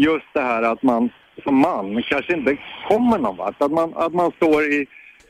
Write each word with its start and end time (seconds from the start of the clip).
just 0.00 0.26
det 0.32 0.40
här 0.40 0.62
att 0.62 0.82
man 0.82 1.10
som 1.44 1.54
man 1.54 2.02
kanske 2.02 2.32
inte 2.32 2.56
kommer 2.88 3.18
någon 3.18 3.36
vart. 3.36 3.62
Att 3.62 3.72
man, 3.72 3.92
att 3.96 4.14
man 4.14 4.32
står 4.36 4.62
i, 4.62 4.86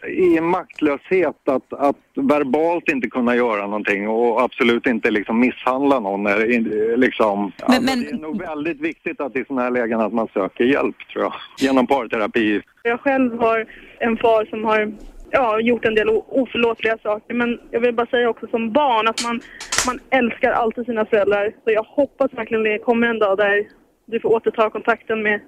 i 0.09 0.41
maktlöshet 0.41 1.49
att, 1.49 1.73
att 1.73 1.97
verbalt 2.15 2.89
inte 2.89 3.09
kunna 3.09 3.37
göra 3.37 3.67
någonting 3.67 4.09
och 4.09 4.43
absolut 4.43 4.87
inte 4.87 5.11
liksom 5.11 5.41
misshandla 5.41 6.01
någon. 6.01 6.27
Eller, 6.27 6.97
liksom, 6.97 7.41
Men- 7.41 7.53
alltså, 7.67 7.83
men- 7.83 8.05
Det 8.05 8.11
är 8.11 8.19
nog 8.19 8.39
väldigt 8.39 8.81
viktigt 8.81 9.21
att 9.21 9.37
i 9.37 9.45
sådana 9.45 9.63
här 9.63 9.71
lägen 9.71 10.01
att 10.01 10.13
man 10.13 10.29
söker 10.35 10.65
hjälp 10.65 10.97
tror 11.13 11.25
jag. 11.25 11.33
Genom 11.59 11.87
parterapi. 11.87 12.63
Jag 12.83 13.01
själv 13.01 13.39
har 13.39 13.67
en 13.99 14.17
far 14.17 14.45
som 14.45 14.65
har 14.65 14.93
ja, 15.31 15.61
gjort 15.61 15.85
en 15.85 15.95
del 15.95 16.09
oförlåtliga 16.09 16.99
saker 17.03 17.35
men 17.35 17.61
jag 17.71 17.81
vill 17.81 17.95
bara 17.95 18.07
säga 18.07 18.29
också 18.29 18.47
som 18.47 18.73
barn 18.73 19.09
att 19.09 19.23
man, 19.25 19.41
man 19.87 20.01
älskar 20.11 20.53
alltid 20.53 20.85
sina 20.85 21.05
föräldrar. 21.05 21.53
Så 21.65 21.71
jag 21.71 21.83
hoppas 21.83 22.33
verkligen 22.33 22.63
det 22.63 22.79
kommer 22.79 23.07
en 23.07 23.19
dag 23.19 23.39
där 23.39 23.80
du 24.11 24.21
får 24.21 24.29
återta 24.35 24.71
kontakten 24.71 25.23
med, 25.23 25.41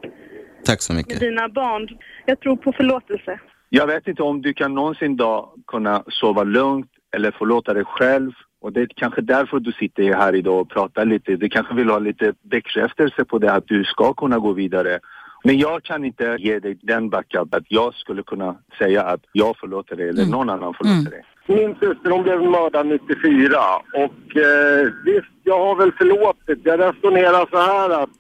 Tack 0.65 0.83
så 0.83 0.93
med 0.93 0.99
mycket. 0.99 1.21
dina 1.21 1.49
barn. 1.49 1.89
Jag 2.27 2.41
tror 2.41 2.57
på 2.57 2.73
förlåtelse. 2.73 3.41
Jag 3.69 3.87
vet 3.87 4.09
inte 4.09 4.23
om 4.23 4.43
du 4.43 4.55
kan 4.55 4.75
någonsin 4.75 5.17
då 5.17 5.55
kunna 5.67 6.03
sova 6.09 6.43
lugnt 6.45 6.91
eller 7.17 7.31
förlåta 7.31 7.75
dig 7.75 7.85
själv. 7.85 8.33
Och 8.61 8.73
det 8.73 8.81
är 8.81 8.89
kanske 8.97 9.21
därför 9.21 9.61
du 9.61 9.73
sitter 9.73 10.15
här 10.15 10.35
idag 10.35 10.61
och 10.61 10.71
pratar 10.71 11.05
lite. 11.05 11.37
Du 11.37 11.49
kanske 11.49 11.75
vill 11.75 11.91
ha 11.91 11.99
lite 11.99 12.33
bekräftelse 12.43 13.25
på 13.25 13.39
det 13.39 13.53
att 13.53 13.67
du 13.67 13.85
ska 13.85 14.15
kunna 14.15 14.39
gå 14.39 14.53
vidare. 14.53 14.99
Men 15.45 15.59
jag 15.59 15.83
kan 15.83 16.05
inte 16.05 16.37
ge 16.41 16.59
dig 16.59 16.79
den 16.83 17.11
backup 17.11 17.55
att 17.55 17.65
jag 17.69 17.95
skulle 17.95 18.23
kunna 18.23 18.57
säga 18.79 19.03
att 19.03 19.21
jag 19.33 19.57
förlåter 19.57 19.97
dig 19.97 20.09
eller 20.09 20.27
någon 20.27 20.51
annan 20.51 20.75
förlåter 20.75 21.11
dig. 21.11 21.25
Min 21.47 21.75
syster 21.75 22.11
hon 22.11 22.23
blev 22.23 22.41
mördad 22.43 22.87
94 22.87 23.57
och 23.95 24.37
eh, 24.37 24.93
visst, 25.05 25.33
jag 25.45 25.59
har 25.67 25.77
väl 25.77 25.93
förlåtit. 25.93 26.61
Jag 26.65 26.81
resonerar 26.81 27.47
så 27.51 27.57
här 27.57 28.03
att 28.03 28.11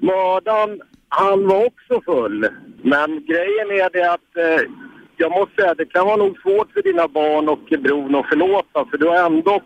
mördaren, 0.00 0.80
han 1.08 1.46
var 1.48 1.66
också 1.66 2.00
full. 2.04 2.48
Men 2.82 3.24
grejen 3.24 3.70
är 3.70 3.90
det 3.92 4.12
att 4.12 4.36
eh, 4.36 4.70
jag 5.16 5.30
måste 5.30 5.54
säga 5.54 5.74
det 5.74 5.86
kan 5.86 6.06
vara 6.06 6.16
nog 6.16 6.38
svårt 6.38 6.72
för 6.72 6.82
dina 6.82 7.08
barn 7.08 7.48
och 7.48 7.80
bron 7.80 8.14
att 8.14 8.28
förlåta 8.28 8.84
för 8.90 8.98
du 8.98 9.06
har 9.06 9.26
ändå 9.26 9.60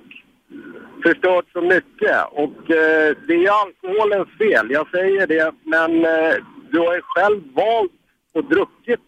förstört 1.02 1.44
så 1.52 1.60
mycket. 1.60 2.16
Och 2.30 2.70
eh, 2.70 3.16
det 3.26 3.34
är 3.34 3.66
alkoholens 3.66 4.28
fel, 4.38 4.70
jag 4.70 4.90
säger 4.90 5.26
det. 5.26 5.52
Men 5.64 6.04
eh, 6.04 6.34
du 6.70 6.78
har 6.78 6.94
ju 6.94 7.00
själv 7.04 7.40
valt 7.54 7.92
och 8.34 8.44
druckit. 8.44 9.00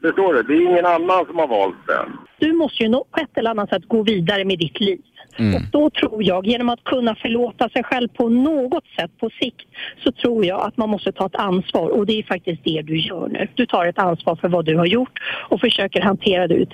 Förstår 0.00 0.34
du? 0.34 0.42
Det 0.42 0.54
är 0.54 0.70
ingen 0.70 0.86
annan 0.86 1.26
som 1.26 1.38
har 1.38 1.46
valt 1.46 1.86
det. 1.86 2.06
Du 2.38 2.52
måste 2.52 2.82
ju 2.82 2.90
på 2.90 3.06
ett 3.22 3.38
eller 3.38 3.50
annat 3.50 3.68
sätt 3.68 3.88
gå 3.88 4.02
vidare 4.02 4.44
med 4.44 4.58
ditt 4.58 4.80
liv. 4.80 5.00
Och 5.38 5.62
då 5.72 5.90
tror 5.90 6.22
jag, 6.24 6.46
genom 6.46 6.68
att 6.68 6.84
kunna 6.84 7.14
förlåta 7.14 7.68
sig 7.68 7.82
själv 7.82 8.08
på 8.08 8.28
något 8.28 8.84
sätt 8.98 9.10
på 9.20 9.30
sikt, 9.40 9.66
så 10.04 10.12
tror 10.12 10.44
jag 10.44 10.60
att 10.66 10.76
man 10.76 10.88
måste 10.88 11.12
ta 11.12 11.26
ett 11.26 11.36
ansvar. 11.36 11.88
Och 11.88 12.06
det 12.06 12.18
är 12.18 12.22
faktiskt 12.22 12.64
det 12.64 12.82
du 12.82 12.98
gör 12.98 13.28
nu. 13.28 13.48
Du 13.54 13.66
tar 13.66 13.86
ett 13.86 13.98
ansvar 13.98 14.36
för 14.36 14.48
vad 14.48 14.64
du 14.64 14.76
har 14.76 14.86
gjort 14.86 15.18
och 15.48 15.60
försöker 15.60 16.00
hantera 16.00 16.46
det 16.46 16.66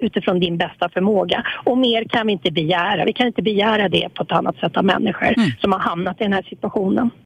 utifrån 0.00 0.40
din 0.40 0.56
bästa 0.56 0.88
förmåga. 0.88 1.46
Och 1.64 1.78
mer 1.78 2.04
kan 2.04 2.26
vi 2.26 2.32
inte 2.32 2.50
begära. 2.50 3.04
Vi 3.04 3.12
kan 3.12 3.26
inte 3.26 3.42
begära 3.42 3.88
det 3.88 4.08
på 4.14 4.22
ett 4.22 4.32
annat 4.32 4.56
sätt 4.56 4.76
av 4.76 4.84
människor 4.84 5.34
som 5.60 5.72
har 5.72 5.78
hamnat 5.78 6.20
i 6.20 6.24
den 6.24 6.32
här 6.32 6.46
situationen. 6.48 7.10